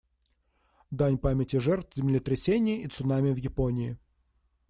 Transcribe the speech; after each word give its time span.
Дань 0.89 1.19
памяти 1.19 1.57
жертв 1.59 1.95
землетрясения 1.95 2.81
и 2.81 2.87
цунами 2.87 3.29
в 3.33 3.35
Японии. 3.37 3.99